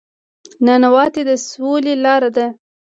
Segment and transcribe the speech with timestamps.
[0.65, 2.47] نانواتې د سولې لاره ده